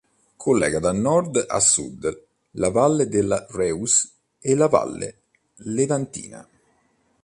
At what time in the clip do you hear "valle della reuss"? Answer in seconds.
2.71-4.11